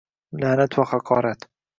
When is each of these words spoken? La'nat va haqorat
La'nat 0.43 0.77
va 0.79 0.85
haqorat 0.99 1.47